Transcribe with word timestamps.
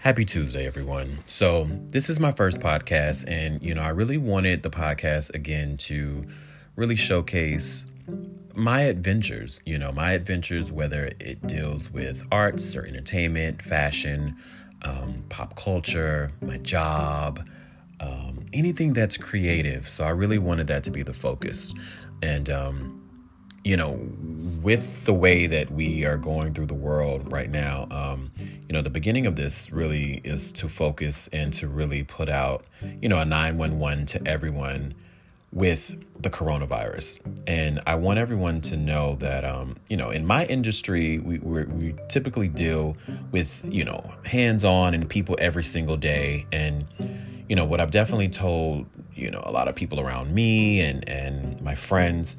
Happy 0.00 0.24
Tuesday, 0.24 0.64
everyone. 0.64 1.18
So, 1.26 1.68
this 1.88 2.08
is 2.08 2.20
my 2.20 2.30
first 2.30 2.60
podcast, 2.60 3.24
and 3.26 3.60
you 3.60 3.74
know, 3.74 3.82
I 3.82 3.88
really 3.88 4.16
wanted 4.16 4.62
the 4.62 4.70
podcast 4.70 5.34
again 5.34 5.76
to 5.78 6.24
really 6.76 6.94
showcase 6.94 7.84
my 8.54 8.82
adventures, 8.82 9.60
you 9.66 9.76
know, 9.76 9.90
my 9.90 10.12
adventures, 10.12 10.70
whether 10.70 11.06
it 11.18 11.44
deals 11.48 11.90
with 11.90 12.22
arts 12.30 12.76
or 12.76 12.86
entertainment, 12.86 13.60
fashion, 13.60 14.36
um, 14.82 15.24
pop 15.30 15.56
culture, 15.56 16.30
my 16.42 16.58
job, 16.58 17.44
um, 17.98 18.46
anything 18.52 18.92
that's 18.92 19.16
creative. 19.16 19.90
So, 19.90 20.04
I 20.04 20.10
really 20.10 20.38
wanted 20.38 20.68
that 20.68 20.84
to 20.84 20.92
be 20.92 21.02
the 21.02 21.12
focus. 21.12 21.74
And, 22.22 22.48
um, 22.48 23.02
you 23.64 23.76
know, 23.76 23.98
with 24.62 25.04
the 25.04 25.14
way 25.14 25.46
that 25.46 25.70
we 25.70 26.04
are 26.04 26.16
going 26.16 26.54
through 26.54 26.66
the 26.66 26.74
world 26.74 27.30
right 27.30 27.50
now, 27.50 27.86
um, 27.90 28.32
you 28.38 28.72
know, 28.72 28.82
the 28.82 28.90
beginning 28.90 29.26
of 29.26 29.36
this 29.36 29.70
really 29.70 30.20
is 30.24 30.52
to 30.52 30.68
focus 30.68 31.28
and 31.28 31.52
to 31.54 31.68
really 31.68 32.02
put 32.02 32.28
out, 32.28 32.64
you 33.00 33.08
know, 33.08 33.18
a 33.18 33.24
911 33.24 34.06
to 34.06 34.26
everyone 34.26 34.94
with 35.52 35.96
the 36.20 36.28
coronavirus. 36.28 37.20
And 37.46 37.80
I 37.86 37.94
want 37.94 38.18
everyone 38.18 38.60
to 38.62 38.76
know 38.76 39.16
that, 39.20 39.44
um, 39.44 39.76
you 39.88 39.96
know, 39.96 40.10
in 40.10 40.26
my 40.26 40.44
industry, 40.46 41.18
we, 41.18 41.38
we 41.38 41.94
typically 42.08 42.48
deal 42.48 42.96
with, 43.30 43.64
you 43.64 43.84
know, 43.84 44.12
hands 44.24 44.64
on 44.64 44.92
and 44.92 45.08
people 45.08 45.36
every 45.38 45.64
single 45.64 45.96
day. 45.96 46.46
And, 46.52 46.86
you 47.48 47.56
know, 47.56 47.64
what 47.64 47.80
I've 47.80 47.90
definitely 47.90 48.28
told, 48.28 48.86
you 49.14 49.30
know, 49.30 49.42
a 49.46 49.50
lot 49.50 49.68
of 49.68 49.74
people 49.74 50.00
around 50.00 50.34
me 50.34 50.80
and, 50.80 51.08
and 51.08 51.60
my 51.62 51.74
friends 51.74 52.36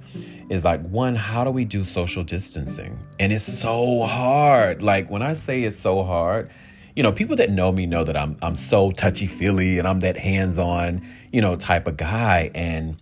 is 0.50 0.66
like 0.66 0.82
one 0.82 1.16
how 1.16 1.44
do 1.44 1.52
we 1.52 1.66
do 1.66 1.84
social 1.86 2.24
distancing? 2.24 3.00
And 3.20 3.32
it's 3.32 3.46
so 3.46 4.04
hard. 4.04 4.82
Like 4.82 5.10
when 5.10 5.22
i 5.22 5.34
say 5.34 5.64
it's 5.64 5.80
so 5.80 6.04
hard 6.04 6.50
you 6.96 7.04
know 7.04 7.12
people 7.14 7.36
that 7.38 7.50
know 7.50 7.72
me 7.72 7.86
know 7.86 8.04
that 8.04 8.18
i'm 8.18 8.36
i'm 8.42 8.58
so 8.58 8.92
touchy 8.92 9.26
feely 9.28 9.80
and 9.80 9.88
i'm 9.88 10.02
that 10.02 10.18
hands 10.18 10.60
on 10.60 11.02
you 11.32 11.42
know 11.42 11.56
type 11.56 11.88
of 11.88 11.96
guy. 11.96 12.52
And 12.54 12.98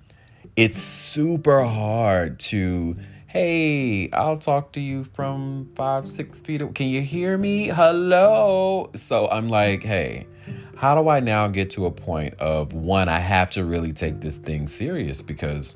it's 0.55 0.77
super 0.77 1.63
hard 1.63 2.39
to 2.39 2.97
hey 3.27 4.09
i'll 4.11 4.38
talk 4.38 4.71
to 4.73 4.80
you 4.80 5.03
from 5.03 5.69
five 5.75 6.08
six 6.08 6.41
feet 6.41 6.61
Away. 6.61 6.73
can 6.73 6.88
you 6.88 7.02
hear 7.02 7.38
me? 7.38 7.67
Hello? 7.67 8.91
So 8.95 9.27
i'm 9.30 9.49
like 9.49 9.83
hey 9.83 10.27
how 10.75 10.93
do 11.02 11.09
i 11.09 11.19
now 11.19 11.47
get 11.47 11.71
to 11.71 11.88
a 11.88 11.91
point 11.91 12.36
of 12.36 12.73
one 12.73 13.09
i 13.09 13.19
have 13.19 13.49
to 13.52 13.66
really 13.66 13.93
take 13.93 14.21
this 14.21 14.38
thing 14.38 14.67
serious 14.67 15.21
because 15.21 15.75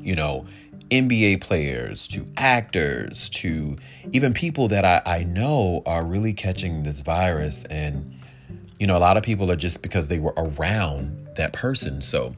you 0.00 0.14
know 0.14 0.46
NBA 0.90 1.40
players 1.40 2.06
to 2.08 2.26
actors 2.36 3.28
to 3.30 3.76
even 4.12 4.32
people 4.34 4.68
that 4.68 4.84
I, 4.84 5.02
I 5.04 5.22
know 5.24 5.82
are 5.86 6.04
really 6.04 6.32
catching 6.32 6.82
this 6.82 7.00
virus. 7.00 7.64
And, 7.64 8.18
you 8.78 8.86
know, 8.86 8.96
a 8.96 9.00
lot 9.00 9.16
of 9.16 9.22
people 9.22 9.50
are 9.50 9.56
just 9.56 9.82
because 9.82 10.08
they 10.08 10.18
were 10.18 10.34
around 10.36 11.28
that 11.36 11.52
person. 11.52 12.00
So 12.00 12.34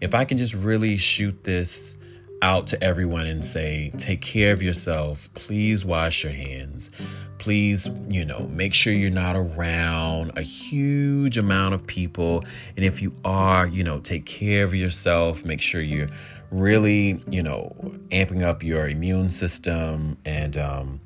if 0.00 0.14
I 0.14 0.24
can 0.24 0.38
just 0.38 0.54
really 0.54 0.96
shoot 0.96 1.44
this 1.44 1.96
out 2.42 2.66
to 2.68 2.82
everyone 2.82 3.26
and 3.26 3.44
say, 3.44 3.90
take 3.98 4.20
care 4.20 4.52
of 4.52 4.62
yourself. 4.62 5.30
Please 5.34 5.84
wash 5.84 6.22
your 6.22 6.32
hands. 6.32 6.90
Please, 7.38 7.88
you 8.10 8.24
know, 8.24 8.48
make 8.50 8.74
sure 8.74 8.92
you're 8.92 9.10
not 9.10 9.36
around 9.36 10.32
a 10.36 10.42
huge 10.42 11.38
amount 11.38 11.74
of 11.74 11.86
people. 11.86 12.44
And 12.76 12.84
if 12.84 13.02
you 13.02 13.14
are, 13.24 13.66
you 13.66 13.82
know, 13.82 14.00
take 14.00 14.24
care 14.24 14.64
of 14.64 14.74
yourself. 14.74 15.44
Make 15.44 15.60
sure 15.60 15.80
you're 15.80 16.10
really, 16.50 17.22
you 17.28 17.42
know, 17.42 17.74
amping 18.10 18.42
up 18.42 18.62
your 18.62 18.88
immune 18.88 19.30
system 19.30 20.16
and 20.24 20.56
um, 20.56 21.00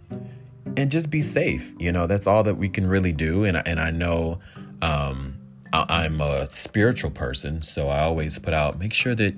and 0.76 0.90
just 0.90 1.10
be 1.10 1.22
safe. 1.22 1.74
You 1.78 1.92
know, 1.92 2.06
that's 2.06 2.26
all 2.26 2.42
that 2.44 2.56
we 2.56 2.68
can 2.68 2.86
really 2.88 3.12
do. 3.12 3.44
And 3.44 3.56
and 3.66 3.80
I 3.80 3.90
know 3.90 4.38
um, 4.80 5.36
I, 5.72 6.04
I'm 6.04 6.20
a 6.20 6.48
spiritual 6.50 7.10
person, 7.10 7.62
so 7.62 7.88
I 7.88 8.00
always 8.00 8.38
put 8.38 8.54
out 8.54 8.78
make 8.78 8.94
sure 8.94 9.14
that 9.14 9.34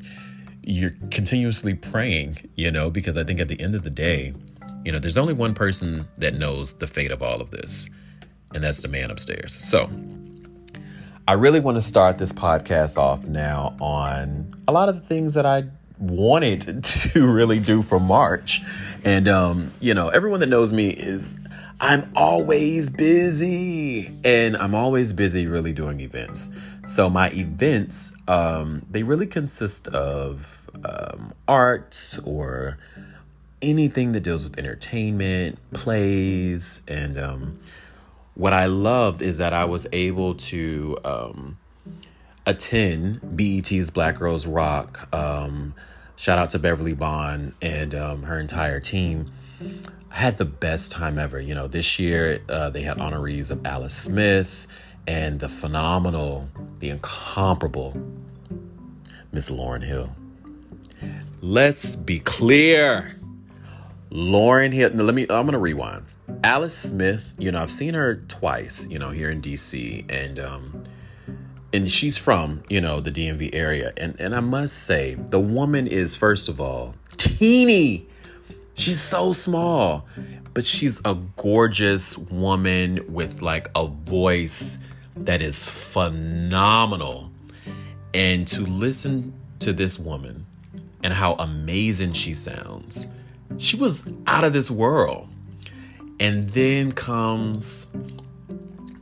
you're 0.63 0.95
continuously 1.11 1.75
praying. 1.75 2.51
You 2.57 2.71
know, 2.71 2.91
because 2.91 3.17
I 3.17 3.25
think 3.25 3.41
at 3.41 3.49
the 3.49 3.61
end 3.61 3.75
of 3.75 3.83
the 3.83 3.91
day, 3.91 4.35
you 4.85 4.93
know, 4.93 4.99
there's 4.99 5.17
only 5.17 5.35
one 5.35 5.55
person 5.55 6.09
that 6.17 6.35
knows 6.35 6.75
the 6.75 6.87
fate 6.87 7.11
of 7.11 7.23
all 7.23 7.41
of 7.41 7.51
this, 7.51 7.89
and 8.53 8.63
that's 8.63 8.83
the 8.83 8.89
man 8.89 9.11
upstairs. 9.11 9.55
So. 9.55 9.89
I 11.27 11.33
really 11.33 11.59
want 11.59 11.79
to 11.79 11.81
start 11.81 12.19
this 12.19 12.35
podcast 12.35 12.99
off 12.99 13.25
now 13.25 13.75
on 13.81 14.63
a 14.69 14.73
lot 14.73 14.91
of 14.91 14.95
the 14.97 15.01
things 15.01 15.33
that 15.33 15.47
I 15.47 15.65
wanted 15.99 16.85
to 17.13 17.27
really 17.27 17.61
do 17.61 17.83
for 17.83 18.01
March. 18.01 18.63
And, 19.05 19.29
um, 19.29 19.73
you 19.81 19.95
know, 19.95 20.09
everyone 20.09 20.41
that 20.41 20.49
knows 20.49 20.73
me 20.73 20.91
is 20.91 21.39
I'm 21.81 22.11
always 22.15 22.89
busy 22.89 24.13
and 24.25 24.57
I'm 24.57 24.75
always 24.75 25.13
busy 25.13 25.47
really 25.47 25.73
doing 25.73 26.01
events. 26.01 26.49
So 26.87 27.11
my 27.11 27.31
events, 27.31 28.13
um, 28.29 28.87
they 28.91 29.03
really 29.03 29.27
consist 29.27 29.89
of 29.89 30.71
um, 30.85 31.33
art 31.49 32.19
or 32.25 32.79
anything 33.61 34.13
that 34.13 34.21
deals 34.21 34.45
with 34.45 34.59
entertainment, 34.59 35.59
plays, 35.73 36.83
and 36.87 37.19
um, 37.19 37.59
what 38.35 38.53
I 38.53 38.67
loved 38.67 39.23
is 39.23 39.39
that 39.39 39.53
I 39.53 39.65
was 39.65 39.87
able 39.93 40.35
to 40.35 40.99
um, 41.05 41.59
attend 42.47 43.37
BET's 43.37 43.91
Black 43.91 44.19
Girls 44.19 44.47
Rock. 44.47 45.09
Um, 45.15 45.75
shout 46.17 46.39
out 46.39 46.51
to 46.51 46.59
Beverly 46.59 46.95
Bond 46.95 47.55
and 47.63 47.95
um, 47.95 48.23
her 48.25 48.39
entire 48.39 48.81
team. 48.81 49.33
I 50.11 50.17
had 50.17 50.39
the 50.39 50.45
best 50.45 50.91
time 50.91 51.19
ever. 51.19 51.41
You 51.41 51.55
know, 51.55 51.67
this 51.67 51.99
year 51.99 52.41
uh, 52.49 52.71
they 52.71 52.83
had 52.83 52.99
honorees 52.99 53.51
of 53.51 53.65
Alice 53.67 53.95
Smith 53.95 54.67
and 55.07 55.41
the 55.41 55.49
phenomenal, 55.49 56.49
the 56.79 56.91
incomparable 56.91 57.95
Miss 59.33 59.51
Lauryn 59.51 59.83
Hill. 59.83 60.15
Let's 61.41 61.97
be 61.97 62.21
clear. 62.21 63.17
Lauryn 64.11 64.73
Hill. 64.73 64.91
Now, 64.95 65.03
let 65.03 65.15
me. 65.15 65.23
I'm 65.29 65.45
gonna 65.45 65.59
rewind. 65.59 66.05
Alice 66.43 66.77
Smith. 66.77 67.35
You 67.39 67.51
know, 67.51 67.61
I've 67.61 67.73
seen 67.73 67.95
her 67.95 68.17
twice. 68.29 68.87
You 68.89 68.99
know, 68.99 69.11
here 69.11 69.31
in 69.31 69.43
DC, 69.43 70.05
and 70.09 70.39
um, 70.39 70.84
and 71.75 71.91
she's 71.91 72.17
from 72.17 72.63
you 72.71 72.81
know 72.81 73.01
the 73.01 73.11
DMV 73.11 73.51
area. 73.53 73.93
And 73.97 74.19
and 74.19 74.35
I 74.35 74.41
must 74.41 74.85
say 74.85 75.15
the 75.15 75.41
woman 75.41 75.87
is 75.87 76.17
first 76.17 76.49
of 76.49 76.61
all 76.61 76.95
teeny. 77.17 78.07
She's 78.75 79.01
so 79.01 79.33
small 79.33 80.07
but 80.55 80.65
she's 80.65 81.01
a 81.05 81.17
gorgeous 81.37 82.17
woman 82.17 83.05
with 83.13 83.43
like 83.43 83.69
a 83.75 83.89
voice 83.89 84.79
that 85.17 85.43
is 85.43 85.69
phenomenal. 85.69 87.31
And 88.15 88.47
to 88.49 88.65
listen 88.65 89.35
to 89.59 89.73
this 89.73 89.99
woman 89.99 90.47
and 91.03 91.13
how 91.13 91.35
amazing 91.35 92.13
she 92.13 92.35
sounds 92.35 93.09
she 93.59 93.77
was 93.77 94.09
out 94.27 94.45
of 94.45 94.53
this 94.53 94.71
world. 94.71 95.29
And 96.21 96.49
then 96.51 96.93
comes 96.93 97.89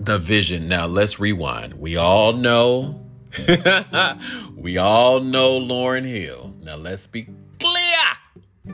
the 0.05 0.19
vision. 0.19 0.69
Now 0.69 0.87
let's 0.87 1.19
rewind. 1.19 1.75
We 1.75 1.97
all 1.97 2.33
know, 2.33 3.01
we 4.57 4.79
all 4.79 5.21
know 5.21 5.61
Lauryn 5.61 6.05
Hill. 6.05 6.55
Now 6.63 6.77
let's 6.77 7.07
be 7.07 7.29
clear. 7.59 8.73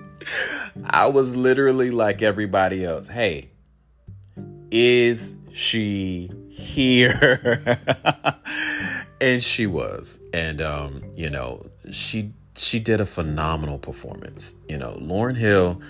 I 0.85 1.07
was 1.09 1.37
literally 1.37 1.91
like 1.91 2.23
everybody 2.23 2.85
else. 2.85 3.09
Hey, 3.09 3.51
is 4.71 5.37
she 5.53 6.31
here? 6.49 7.79
and 9.21 9.43
she 9.43 9.67
was. 9.67 10.21
And 10.33 10.63
um, 10.63 11.03
you 11.15 11.31
know, 11.31 11.67
she 11.91 12.33
she 12.57 12.81
did 12.81 13.01
a 13.01 13.07
phenomenal 13.07 13.79
performance. 13.79 14.55
You 14.69 14.79
know, 14.79 14.97
Lauryn 15.01 15.37
Hill 15.37 15.81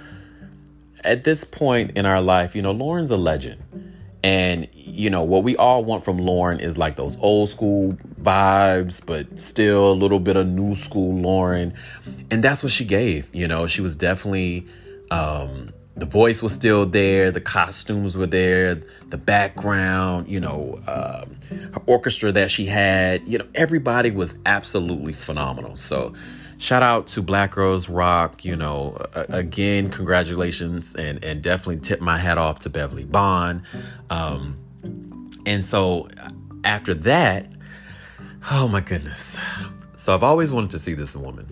at 1.04 1.24
this 1.24 1.44
point 1.44 1.96
in 1.96 2.06
our 2.06 2.20
life, 2.20 2.56
you 2.56 2.62
know, 2.62 2.74
Lauryn's 2.74 3.10
a 3.10 3.16
legend 3.16 3.62
and 4.22 4.68
you 4.72 5.10
know 5.10 5.22
what 5.22 5.44
we 5.44 5.56
all 5.56 5.84
want 5.84 6.04
from 6.04 6.18
Lauryn 6.18 6.60
is 6.60 6.76
like 6.76 6.96
those 6.96 7.18
old 7.20 7.48
school 7.48 7.96
vibes, 8.20 9.04
but 9.04 9.38
still 9.38 9.92
a 9.92 9.94
little 9.94 10.20
bit 10.20 10.36
of 10.36 10.46
new 10.46 10.74
school 10.74 11.20
Lauryn, 11.22 11.74
and 12.30 12.42
that's 12.42 12.62
what 12.62 12.72
she 12.72 12.84
gave. 12.84 13.32
You 13.34 13.46
know, 13.46 13.66
she 13.66 13.80
was 13.80 13.94
definitely 13.94 14.66
um, 15.10 15.70
the 15.98 16.06
voice 16.06 16.42
was 16.42 16.52
still 16.52 16.86
there, 16.86 17.30
the 17.30 17.40
costumes 17.40 18.16
were 18.16 18.26
there, 18.26 18.76
the 19.08 19.16
background, 19.16 20.28
you 20.28 20.38
know, 20.38 20.80
um, 20.86 21.36
her 21.72 21.82
orchestra 21.86 22.30
that 22.32 22.50
she 22.50 22.66
had. 22.66 23.26
You 23.26 23.38
know, 23.38 23.46
everybody 23.54 24.10
was 24.10 24.34
absolutely 24.46 25.12
phenomenal. 25.12 25.76
So 25.76 26.14
shout 26.58 26.82
out 26.82 27.06
to 27.08 27.22
Black 27.22 27.52
Girls 27.52 27.88
Rock. 27.88 28.44
You 28.44 28.56
know, 28.56 28.98
again, 29.14 29.90
congratulations, 29.90 30.94
and 30.94 31.24
and 31.24 31.42
definitely 31.42 31.78
tip 31.78 32.00
my 32.00 32.18
hat 32.18 32.38
off 32.38 32.58
to 32.60 32.70
Beverly 32.70 33.04
Bond. 33.04 33.62
Um, 34.10 34.58
and 35.46 35.64
so 35.64 36.08
after 36.64 36.94
that, 36.94 37.46
oh 38.50 38.68
my 38.68 38.80
goodness. 38.80 39.38
So 39.96 40.14
I've 40.14 40.22
always 40.22 40.52
wanted 40.52 40.70
to 40.72 40.78
see 40.78 40.94
this 40.94 41.16
woman. 41.16 41.46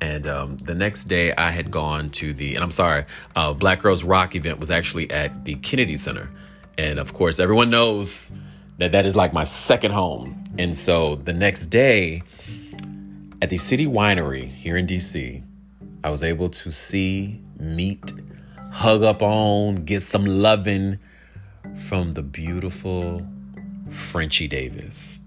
And 0.00 0.26
um, 0.26 0.56
the 0.58 0.74
next 0.74 1.04
day, 1.04 1.34
I 1.34 1.50
had 1.50 1.70
gone 1.70 2.08
to 2.12 2.32
the, 2.32 2.54
and 2.54 2.64
I'm 2.64 2.70
sorry, 2.70 3.04
uh, 3.36 3.52
Black 3.52 3.82
Girls 3.82 4.02
Rock 4.02 4.34
event 4.34 4.58
was 4.58 4.70
actually 4.70 5.10
at 5.10 5.44
the 5.44 5.56
Kennedy 5.56 5.98
Center. 5.98 6.30
And 6.78 6.98
of 6.98 7.12
course, 7.12 7.38
everyone 7.38 7.68
knows 7.68 8.32
that 8.78 8.92
that 8.92 9.04
is 9.04 9.14
like 9.14 9.34
my 9.34 9.44
second 9.44 9.92
home. 9.92 10.42
And 10.58 10.74
so 10.74 11.16
the 11.16 11.34
next 11.34 11.66
day 11.66 12.22
at 13.42 13.48
the 13.48 13.56
City 13.56 13.86
Winery 13.86 14.48
here 14.48 14.76
in 14.76 14.86
DC, 14.86 15.42
I 16.04 16.10
was 16.10 16.22
able 16.22 16.50
to 16.50 16.70
see, 16.70 17.40
meet, 17.58 18.12
hug 18.70 19.02
up 19.02 19.22
on, 19.22 19.84
get 19.86 20.02
some 20.02 20.26
loving 20.26 20.98
from 21.88 22.12
the 22.12 22.22
beautiful 22.22 23.26
Frenchie 23.90 24.48
Davis. 24.48 25.20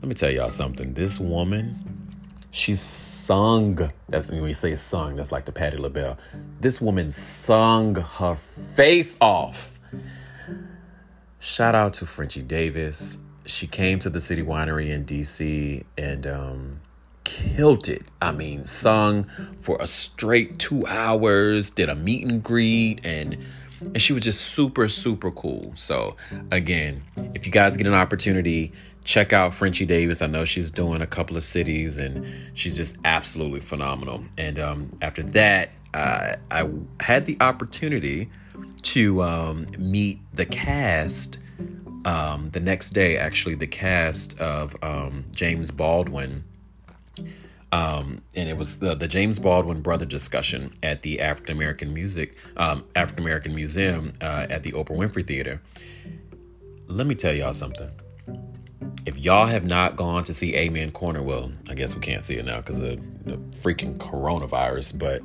Let 0.00 0.08
me 0.08 0.14
tell 0.14 0.30
y'all 0.30 0.50
something. 0.50 0.94
This 0.94 1.20
woman, 1.20 2.08
she 2.50 2.74
sung. 2.74 3.78
That's 4.08 4.30
when 4.30 4.42
we 4.42 4.52
say 4.52 4.74
sung, 4.74 5.16
that's 5.16 5.30
like 5.30 5.44
the 5.44 5.52
Patti 5.52 5.76
LaBelle. 5.76 6.18
This 6.60 6.80
woman 6.80 7.10
sung 7.10 7.94
her 7.94 8.36
face 8.74 9.16
off. 9.20 9.78
Shout 11.38 11.76
out 11.76 11.94
to 11.94 12.06
Frenchie 12.06 12.42
Davis. 12.42 13.18
She 13.46 13.68
came 13.68 14.00
to 14.00 14.10
the 14.10 14.20
City 14.20 14.42
Winery 14.42 14.90
in 14.90 15.04
DC 15.04 15.84
and 15.96 16.26
um, 16.26 16.80
killed 17.28 17.88
it. 17.88 18.02
I 18.22 18.32
mean, 18.32 18.64
sung 18.64 19.24
for 19.60 19.76
a 19.80 19.86
straight 19.86 20.58
two 20.58 20.86
hours, 20.86 21.68
did 21.68 21.90
a 21.90 21.94
meet 21.94 22.26
and 22.26 22.42
greet, 22.42 23.04
and 23.04 23.36
and 23.80 24.00
she 24.00 24.14
was 24.14 24.22
just 24.22 24.40
super 24.40 24.88
super 24.88 25.30
cool. 25.30 25.72
So 25.76 26.16
again, 26.50 27.02
if 27.34 27.44
you 27.44 27.52
guys 27.52 27.76
get 27.76 27.86
an 27.86 27.94
opportunity, 27.94 28.72
check 29.04 29.34
out 29.34 29.54
Frenchie 29.54 29.84
Davis. 29.84 30.22
I 30.22 30.26
know 30.26 30.46
she's 30.46 30.70
doing 30.70 31.02
a 31.02 31.06
couple 31.06 31.36
of 31.36 31.44
cities, 31.44 31.98
and 31.98 32.26
she's 32.54 32.76
just 32.76 32.96
absolutely 33.04 33.60
phenomenal. 33.60 34.24
And 34.38 34.58
um, 34.58 34.90
after 35.02 35.22
that, 35.22 35.70
uh, 35.92 36.36
I 36.50 36.68
had 37.00 37.26
the 37.26 37.36
opportunity 37.40 38.30
to 38.82 39.22
um, 39.22 39.66
meet 39.76 40.20
the 40.32 40.46
cast. 40.46 41.40
Um, 42.04 42.48
the 42.52 42.60
next 42.60 42.90
day, 42.90 43.18
actually, 43.18 43.56
the 43.56 43.66
cast 43.66 44.38
of 44.40 44.74
um, 44.82 45.24
James 45.32 45.70
Baldwin 45.70 46.42
um, 47.72 48.22
and 48.34 48.48
it 48.48 48.56
was 48.56 48.78
the, 48.78 48.94
the 48.94 49.08
James 49.08 49.38
Baldwin 49.38 49.82
brother 49.82 50.06
discussion 50.06 50.72
at 50.82 51.02
the 51.02 51.20
African 51.20 51.56
American 51.56 51.92
Music 51.92 52.36
um, 52.56 52.84
African 52.94 53.24
American 53.24 53.54
Museum 53.54 54.12
uh, 54.20 54.46
at 54.48 54.62
the 54.62 54.72
Oprah 54.72 54.96
Winfrey 54.96 55.26
Theater. 55.26 55.60
Let 56.86 57.06
me 57.06 57.14
tell 57.14 57.34
y'all 57.34 57.54
something. 57.54 57.90
If 59.04 59.18
y'all 59.18 59.46
have 59.46 59.64
not 59.64 59.96
gone 59.96 60.24
to 60.24 60.34
see 60.34 60.54
Amen 60.54 60.90
Corner, 60.90 61.22
well, 61.22 61.52
I 61.68 61.74
guess 61.74 61.94
we 61.94 62.00
can't 62.00 62.24
see 62.24 62.36
it 62.36 62.44
now 62.44 62.58
because 62.58 62.78
of 62.78 62.84
the 63.24 63.36
freaking 63.60 63.96
coronavirus. 63.98 64.98
But 64.98 65.22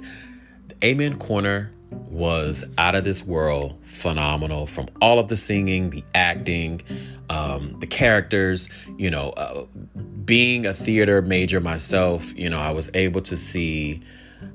Amen 0.83 1.17
Corner 1.17 1.71
was 2.09 2.63
out 2.77 2.95
of 2.95 3.03
this 3.03 3.23
world 3.23 3.79
phenomenal 3.85 4.67
from 4.67 4.87
all 5.01 5.19
of 5.19 5.27
the 5.27 5.37
singing, 5.37 5.89
the 5.89 6.03
acting, 6.13 6.81
um, 7.29 7.77
the 7.79 7.87
characters. 7.87 8.69
You 8.97 9.09
know, 9.09 9.31
uh, 9.31 9.65
being 10.25 10.65
a 10.65 10.73
theater 10.73 11.21
major 11.21 11.61
myself, 11.61 12.35
you 12.37 12.49
know, 12.49 12.59
I 12.59 12.71
was 12.71 12.89
able 12.93 13.21
to 13.23 13.37
see 13.37 14.01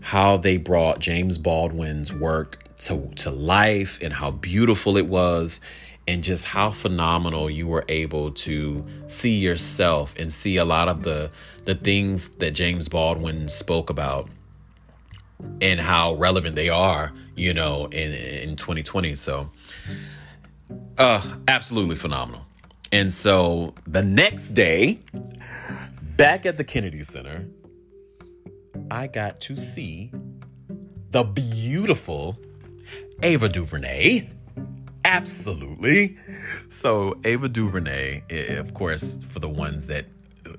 how 0.00 0.36
they 0.36 0.56
brought 0.56 0.98
James 1.00 1.38
Baldwin's 1.38 2.12
work 2.12 2.64
to, 2.78 3.10
to 3.16 3.30
life 3.30 3.98
and 4.02 4.12
how 4.12 4.30
beautiful 4.30 4.96
it 4.96 5.06
was 5.06 5.60
and 6.06 6.24
just 6.24 6.46
how 6.46 6.70
phenomenal 6.70 7.50
you 7.50 7.66
were 7.66 7.84
able 7.88 8.30
to 8.32 8.84
see 9.08 9.36
yourself 9.36 10.14
and 10.18 10.32
see 10.32 10.56
a 10.56 10.64
lot 10.64 10.88
of 10.88 11.02
the 11.02 11.30
the 11.66 11.74
things 11.74 12.30
that 12.38 12.52
James 12.52 12.88
Baldwin 12.88 13.46
spoke 13.50 13.90
about 13.90 14.30
and 15.60 15.80
how 15.80 16.14
relevant 16.14 16.56
they 16.56 16.68
are, 16.68 17.12
you 17.36 17.54
know, 17.54 17.86
in 17.86 18.12
in 18.12 18.56
2020. 18.56 19.16
So 19.16 19.50
uh 20.98 21.36
absolutely 21.46 21.96
phenomenal. 21.96 22.42
And 22.90 23.12
so 23.12 23.74
the 23.86 24.02
next 24.02 24.50
day, 24.50 25.00
back 26.16 26.46
at 26.46 26.56
the 26.56 26.64
Kennedy 26.64 27.02
Center, 27.02 27.46
I 28.90 29.06
got 29.06 29.40
to 29.42 29.56
see 29.56 30.10
the 31.10 31.22
beautiful 31.22 32.38
Ava 33.22 33.48
DuVernay. 33.48 34.28
Absolutely. 35.04 36.16
So 36.70 37.18
Ava 37.24 37.48
DuVernay, 37.48 38.56
of 38.58 38.74
course, 38.74 39.16
for 39.30 39.40
the 39.40 39.48
ones 39.48 39.86
that 39.88 40.06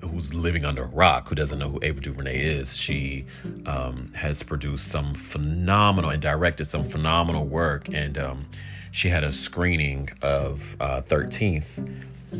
who's 0.02 0.32
living 0.34 0.64
under 0.64 0.84
a 0.84 0.88
rock 0.88 1.28
who 1.28 1.34
doesn't 1.34 1.58
know 1.58 1.68
who 1.68 1.78
Ava 1.82 2.00
DuVernay 2.00 2.40
is, 2.40 2.76
she 2.76 3.26
um, 3.66 4.12
has 4.14 4.42
produced 4.42 4.88
some 4.88 5.14
phenomenal 5.14 6.10
and 6.10 6.22
directed 6.22 6.66
some 6.66 6.88
phenomenal 6.88 7.46
work, 7.46 7.88
and 7.88 8.18
um, 8.18 8.46
she 8.92 9.08
had 9.08 9.24
a 9.24 9.32
screening 9.32 10.10
of 10.22 10.76
uh, 10.80 11.00
13th 11.02 11.86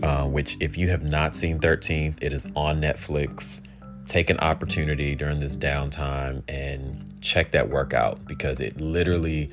uh, 0.02 0.24
which, 0.24 0.56
if 0.60 0.76
you 0.76 0.88
have 0.88 1.02
not 1.02 1.34
seen 1.34 1.58
13th, 1.58 2.16
it 2.20 2.32
is 2.32 2.46
on 2.54 2.80
Netflix. 2.80 3.60
Take 4.06 4.30
an 4.30 4.38
opportunity 4.38 5.14
during 5.14 5.40
this 5.40 5.56
downtime 5.56 6.42
and 6.48 7.16
check 7.20 7.50
that 7.52 7.68
work 7.68 7.92
out 7.92 8.24
because 8.26 8.60
it 8.60 8.80
literally 8.80 9.50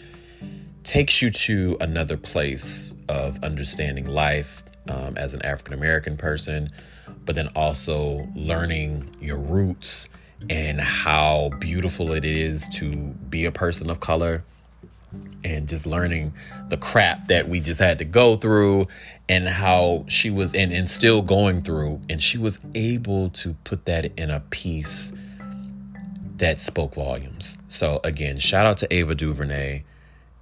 takes 0.84 1.22
you 1.22 1.30
to 1.30 1.78
another 1.82 2.18
place 2.18 2.94
of 3.10 3.44
understanding 3.44 4.06
life 4.06 4.64
um, 4.88 5.18
as 5.18 5.34
an 5.34 5.42
African 5.44 5.74
American 5.74 6.18
person, 6.18 6.72
but 7.26 7.36
then 7.36 7.48
also 7.50 8.28
learning 8.36 9.10
your 9.20 9.38
roots 9.38 10.10
and 10.50 10.80
how 10.80 11.50
beautiful 11.60 12.14
it 12.14 12.26
is 12.26 12.68
to 12.70 12.92
be 12.92 13.46
a 13.46 13.52
person 13.52 13.90
of 13.90 14.00
color 14.00 14.44
and 15.44 15.68
just 15.68 15.86
learning 15.86 16.34
the 16.70 16.78
crap 16.78 17.28
that 17.28 17.48
we 17.48 17.60
just 17.60 17.80
had 17.80 18.00
to 18.00 18.06
go 18.06 18.36
through 18.36 18.88
and 19.30 19.48
how 19.48 20.06
she 20.08 20.30
was 20.30 20.54
and, 20.54 20.72
and 20.72 20.90
still 20.90 21.22
going 21.22 21.62
through. 21.62 22.02
And 22.10 22.22
she 22.22 22.38
was 22.38 22.60
able 22.76 23.30
to 23.32 23.56
put 23.64 23.86
that 23.86 24.12
in 24.18 24.30
a 24.30 24.42
piece 24.42 25.12
that 26.38 26.62
spoke 26.62 26.96
volumes. 26.96 27.58
So 27.68 28.00
again 28.04 28.40
shout 28.40 28.66
out 28.66 28.78
to 28.80 28.94
ava 28.94 29.16
duvernay. 29.16 29.84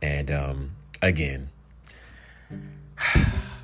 And 0.01 0.31
um 0.31 0.71
again 1.01 1.49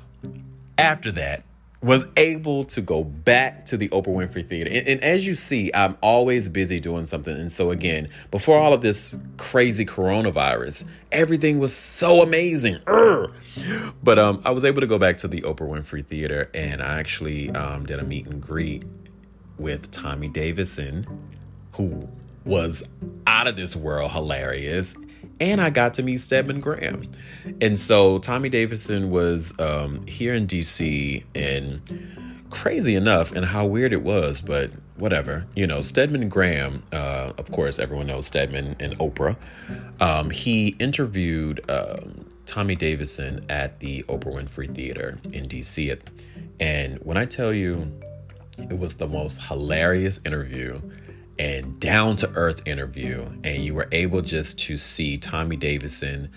after 0.82 1.12
that 1.12 1.44
was 1.80 2.06
able 2.16 2.64
to 2.64 2.80
go 2.80 3.02
back 3.02 3.66
to 3.66 3.76
the 3.76 3.88
Oprah 3.88 4.06
Winfrey 4.06 4.46
Theater. 4.46 4.70
And, 4.70 4.86
and, 4.86 5.02
as 5.02 5.26
you 5.26 5.34
see, 5.34 5.72
I'm 5.74 5.96
always 6.00 6.48
busy 6.48 6.78
doing 6.78 7.06
something. 7.06 7.34
And 7.34 7.50
so, 7.50 7.72
again, 7.72 8.08
before 8.30 8.58
all 8.58 8.72
of 8.72 8.82
this 8.82 9.16
crazy 9.36 9.84
coronavirus, 9.84 10.84
everything 11.10 11.58
was 11.58 11.74
so 11.74 12.22
amazing. 12.22 12.76
Urgh. 12.86 13.32
But 14.02 14.18
um, 14.18 14.42
I 14.44 14.52
was 14.52 14.64
able 14.64 14.80
to 14.80 14.86
go 14.86 14.98
back 14.98 15.18
to 15.18 15.28
the 15.28 15.40
Oprah 15.42 15.68
Winfrey 15.68 16.06
Theater 16.06 16.48
and 16.54 16.80
I 16.80 17.00
actually 17.00 17.50
um, 17.50 17.84
did 17.84 17.98
a 17.98 18.04
meet 18.04 18.26
and 18.26 18.40
greet 18.40 18.84
with 19.58 19.90
Tommy 19.90 20.28
Davidson, 20.28 21.06
who 21.72 22.08
was 22.44 22.82
out 23.26 23.46
of 23.48 23.56
this 23.56 23.74
world 23.74 24.10
hilarious 24.12 24.94
and 25.50 25.60
I 25.60 25.70
got 25.70 25.94
to 25.94 26.02
meet 26.02 26.18
Stedman 26.18 26.60
Graham. 26.60 27.10
And 27.60 27.78
so 27.78 28.18
Tommy 28.18 28.48
Davidson 28.48 29.10
was 29.10 29.58
um, 29.58 30.06
here 30.06 30.34
in 30.34 30.46
DC, 30.46 31.24
and 31.34 32.46
crazy 32.50 32.94
enough, 32.94 33.32
and 33.32 33.44
how 33.44 33.66
weird 33.66 33.92
it 33.92 34.02
was, 34.02 34.40
but 34.40 34.70
whatever. 34.96 35.46
You 35.56 35.66
know, 35.66 35.80
Stedman 35.80 36.28
Graham, 36.28 36.82
uh, 36.92 37.32
of 37.36 37.50
course, 37.50 37.78
everyone 37.78 38.06
knows 38.06 38.26
Stedman 38.26 38.76
and 38.78 38.96
Oprah. 38.98 39.36
Um, 40.00 40.30
he 40.30 40.68
interviewed 40.78 41.68
um, 41.70 42.30
Tommy 42.46 42.76
Davidson 42.76 43.44
at 43.48 43.80
the 43.80 44.04
Oprah 44.04 44.34
Winfrey 44.34 44.72
Theater 44.72 45.18
in 45.24 45.48
DC. 45.48 45.98
And 46.60 46.98
when 46.98 47.16
I 47.16 47.24
tell 47.24 47.52
you, 47.52 47.90
it 48.58 48.78
was 48.78 48.96
the 48.96 49.08
most 49.08 49.42
hilarious 49.42 50.20
interview 50.24 50.80
and 51.38 51.80
down 51.80 52.16
to 52.16 52.30
earth 52.34 52.62
interview, 52.66 53.26
and 53.42 53.64
you 53.64 53.74
were 53.74 53.88
able 53.92 54.22
just 54.22 54.58
to 54.60 54.76
see 54.76 55.18
Tommy 55.18 55.56
Davidson 55.56 56.30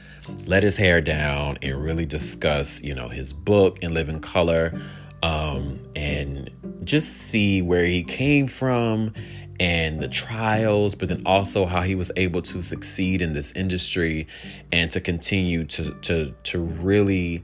let 0.45 0.63
his 0.63 0.77
hair 0.77 1.01
down 1.01 1.57
and 1.61 1.83
really 1.83 2.05
discuss, 2.05 2.81
you 2.81 2.95
know, 2.95 3.09
his 3.09 3.33
book 3.33 3.79
and 3.81 3.93
live 3.93 4.09
in 4.09 4.19
color, 4.19 4.79
um, 5.21 5.79
and 5.95 6.49
just 6.83 7.17
see 7.17 7.61
where 7.61 7.85
he 7.85 8.03
came 8.03 8.47
from 8.47 9.13
and 9.59 9.99
the 9.99 10.07
trials, 10.07 10.95
but 10.95 11.09
then 11.09 11.21
also 11.25 11.65
how 11.65 11.81
he 11.81 11.95
was 11.95 12.11
able 12.17 12.41
to 12.41 12.61
succeed 12.61 13.21
in 13.21 13.33
this 13.33 13.51
industry 13.53 14.27
and 14.71 14.91
to 14.91 14.99
continue 14.99 15.63
to 15.65 15.91
to 16.01 16.33
to 16.43 16.59
really 16.59 17.43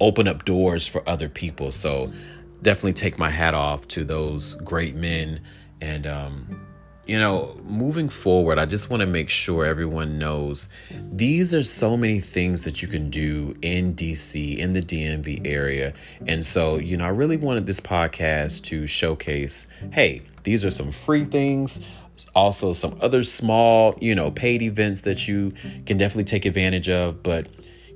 open 0.00 0.28
up 0.28 0.44
doors 0.44 0.86
for 0.86 1.06
other 1.08 1.28
people. 1.28 1.72
So 1.72 2.12
definitely 2.62 2.92
take 2.92 3.18
my 3.18 3.30
hat 3.30 3.54
off 3.54 3.88
to 3.88 4.04
those 4.04 4.54
great 4.54 4.94
men 4.94 5.40
and 5.82 6.06
um, 6.06 6.60
you 7.06 7.18
know, 7.18 7.58
moving 7.64 8.08
forward, 8.08 8.58
I 8.58 8.66
just 8.66 8.88
want 8.88 9.00
to 9.00 9.06
make 9.06 9.28
sure 9.28 9.66
everyone 9.66 10.18
knows 10.18 10.68
these 11.12 11.52
are 11.52 11.64
so 11.64 11.96
many 11.96 12.20
things 12.20 12.62
that 12.64 12.80
you 12.80 12.86
can 12.86 13.10
do 13.10 13.56
in 13.60 13.94
DC, 13.94 14.56
in 14.56 14.72
the 14.72 14.80
DMV 14.80 15.44
area. 15.44 15.92
And 16.28 16.44
so, 16.44 16.76
you 16.76 16.96
know, 16.96 17.04
I 17.04 17.08
really 17.08 17.36
wanted 17.36 17.66
this 17.66 17.80
podcast 17.80 18.62
to 18.64 18.86
showcase 18.86 19.66
hey, 19.90 20.22
these 20.44 20.64
are 20.64 20.70
some 20.70 20.92
free 20.92 21.24
things, 21.24 21.84
also 22.36 22.72
some 22.72 22.96
other 23.00 23.24
small, 23.24 23.98
you 24.00 24.14
know, 24.14 24.30
paid 24.30 24.62
events 24.62 25.00
that 25.00 25.26
you 25.26 25.52
can 25.86 25.98
definitely 25.98 26.24
take 26.24 26.44
advantage 26.44 26.88
of. 26.88 27.24
But, 27.24 27.48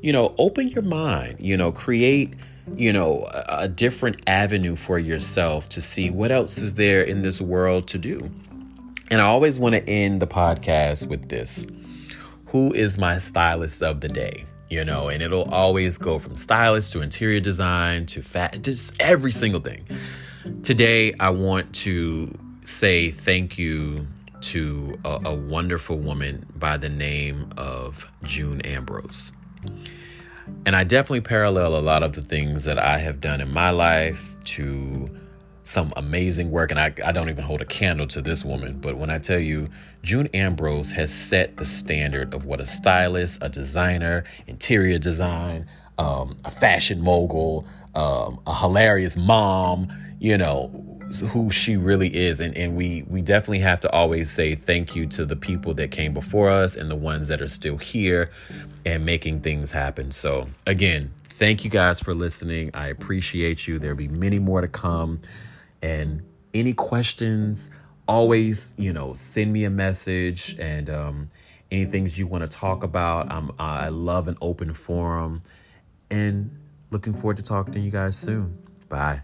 you 0.02 0.12
know, 0.12 0.34
open 0.38 0.66
your 0.68 0.82
mind, 0.82 1.36
you 1.38 1.56
know, 1.56 1.70
create 1.70 2.34
you 2.74 2.92
know, 2.92 3.28
a, 3.48 3.68
different 3.68 4.20
avenue 4.26 4.76
for 4.76 4.98
yourself 4.98 5.68
to 5.70 5.82
see 5.82 6.10
what 6.10 6.30
else 6.30 6.58
is 6.58 6.74
there 6.74 7.02
in 7.02 7.22
this 7.22 7.40
world 7.40 7.86
to 7.88 7.98
do. 7.98 8.30
And 9.10 9.20
I 9.20 9.24
always 9.24 9.58
want 9.58 9.74
to 9.74 9.88
end 9.88 10.20
the 10.20 10.26
podcast 10.26 11.06
with 11.06 11.28
this 11.28 11.66
Who 12.46 12.72
is 12.72 12.98
my 12.98 13.18
stylist 13.18 13.82
of 13.82 14.00
the 14.00 14.08
day? 14.08 14.46
You 14.68 14.84
know, 14.84 15.08
and 15.08 15.22
it'll 15.22 15.48
always 15.52 15.96
go 15.96 16.18
from 16.18 16.34
stylist 16.34 16.92
to 16.92 17.02
interior 17.02 17.38
design 17.38 18.06
to 18.06 18.22
fat, 18.22 18.62
just 18.62 18.94
every 18.98 19.30
single 19.30 19.60
thing. 19.60 19.86
Today, 20.64 21.14
I 21.20 21.30
want 21.30 21.72
to 21.76 22.36
say 22.64 23.12
thank 23.12 23.58
you 23.58 24.08
to 24.40 24.98
a, 25.04 25.20
a 25.26 25.34
wonderful 25.34 25.98
woman 25.98 26.46
by 26.56 26.76
the 26.76 26.88
name 26.88 27.52
of 27.56 28.08
June 28.24 28.60
Ambrose. 28.62 29.32
And 30.64 30.76
I 30.76 30.84
definitely 30.84 31.22
parallel 31.22 31.76
a 31.76 31.80
lot 31.80 32.02
of 32.02 32.14
the 32.14 32.22
things 32.22 32.64
that 32.64 32.78
I 32.78 32.98
have 32.98 33.20
done 33.20 33.40
in 33.40 33.52
my 33.52 33.70
life 33.70 34.34
to 34.44 35.10
some 35.62 35.92
amazing 35.96 36.50
work. 36.50 36.70
And 36.70 36.78
I, 36.78 36.92
I 37.04 37.12
don't 37.12 37.28
even 37.28 37.44
hold 37.44 37.60
a 37.60 37.64
candle 37.64 38.06
to 38.08 38.22
this 38.22 38.44
woman. 38.44 38.78
But 38.78 38.96
when 38.96 39.10
I 39.10 39.18
tell 39.18 39.38
you, 39.38 39.68
June 40.02 40.28
Ambrose 40.32 40.92
has 40.92 41.12
set 41.12 41.56
the 41.56 41.66
standard 41.66 42.32
of 42.32 42.44
what 42.44 42.60
a 42.60 42.66
stylist, 42.66 43.42
a 43.42 43.48
designer, 43.48 44.24
interior 44.46 44.98
design, 44.98 45.66
um, 45.98 46.36
a 46.44 46.50
fashion 46.50 47.00
mogul, 47.00 47.66
um, 47.94 48.40
a 48.46 48.54
hilarious 48.54 49.16
mom, 49.16 49.88
you 50.20 50.38
know, 50.38 50.95
who 51.20 51.50
she 51.50 51.76
really 51.76 52.14
is 52.14 52.40
and, 52.40 52.56
and 52.56 52.76
we 52.76 53.04
we 53.08 53.22
definitely 53.22 53.60
have 53.60 53.80
to 53.80 53.90
always 53.90 54.30
say 54.30 54.54
thank 54.54 54.94
you 54.96 55.06
to 55.06 55.24
the 55.24 55.36
people 55.36 55.74
that 55.74 55.90
came 55.90 56.14
before 56.14 56.50
us 56.50 56.76
and 56.76 56.90
the 56.90 56.96
ones 56.96 57.28
that 57.28 57.42
are 57.42 57.48
still 57.48 57.76
here 57.76 58.30
and 58.84 59.04
making 59.04 59.40
things 59.40 59.72
happen. 59.72 60.10
So 60.10 60.46
again 60.66 61.12
thank 61.38 61.64
you 61.64 61.70
guys 61.70 62.00
for 62.00 62.14
listening. 62.14 62.70
I 62.72 62.88
appreciate 62.88 63.66
you. 63.66 63.78
There'll 63.78 63.96
be 63.96 64.08
many 64.08 64.38
more 64.38 64.62
to 64.62 64.68
come. 64.68 65.20
And 65.82 66.22
any 66.54 66.72
questions 66.72 67.68
always 68.08 68.72
you 68.76 68.92
know 68.92 69.12
send 69.12 69.52
me 69.52 69.64
a 69.64 69.70
message 69.70 70.56
and 70.58 70.88
um, 70.88 71.28
any 71.70 71.84
things 71.84 72.18
you 72.18 72.26
want 72.26 72.42
to 72.42 72.48
talk 72.48 72.82
about. 72.82 73.30
I'm, 73.30 73.50
i 73.58 73.88
love 73.88 74.28
an 74.28 74.36
open 74.40 74.74
forum 74.74 75.42
and 76.10 76.50
looking 76.90 77.14
forward 77.14 77.36
to 77.36 77.42
talking 77.42 77.74
to 77.74 77.80
you 77.80 77.90
guys 77.90 78.16
soon. 78.16 78.56
Bye 78.88 79.22